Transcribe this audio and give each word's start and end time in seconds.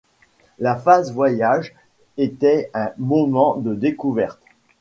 La 0.57 0.75
phase 0.75 1.13
voyage 1.13 1.75
était 2.17 2.71
un 2.73 2.91
moment 2.97 3.57
de 3.57 3.75
découverte. 3.75 4.41